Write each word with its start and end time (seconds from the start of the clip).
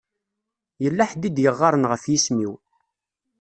Yella 0.83 1.03
ḥedd 1.09 1.23
i 1.27 1.29
d-yeɣɣaren 1.35 1.89
ɣef 1.91 2.03
yisem-iw. 2.11 2.53